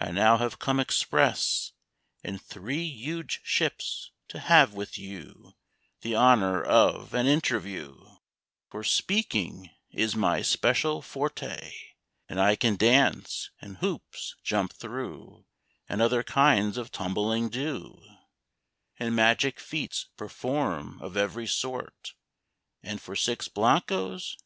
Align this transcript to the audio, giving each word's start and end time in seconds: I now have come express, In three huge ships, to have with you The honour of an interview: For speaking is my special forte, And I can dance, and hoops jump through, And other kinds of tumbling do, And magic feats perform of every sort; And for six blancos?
I 0.00 0.10
now 0.10 0.36
have 0.38 0.58
come 0.58 0.80
express, 0.80 1.74
In 2.24 2.38
three 2.40 2.82
huge 2.88 3.40
ships, 3.44 4.10
to 4.26 4.40
have 4.40 4.74
with 4.74 4.98
you 4.98 5.54
The 6.00 6.16
honour 6.16 6.60
of 6.60 7.14
an 7.14 7.28
interview: 7.28 8.16
For 8.68 8.82
speaking 8.82 9.70
is 9.92 10.16
my 10.16 10.42
special 10.42 11.02
forte, 11.02 11.70
And 12.28 12.40
I 12.40 12.56
can 12.56 12.74
dance, 12.74 13.50
and 13.60 13.76
hoops 13.76 14.34
jump 14.42 14.72
through, 14.72 15.46
And 15.88 16.02
other 16.02 16.24
kinds 16.24 16.76
of 16.76 16.90
tumbling 16.90 17.48
do, 17.48 18.02
And 18.98 19.14
magic 19.14 19.60
feats 19.60 20.04
perform 20.16 21.00
of 21.00 21.16
every 21.16 21.46
sort; 21.46 22.14
And 22.82 23.00
for 23.00 23.14
six 23.14 23.46
blancos? 23.46 24.36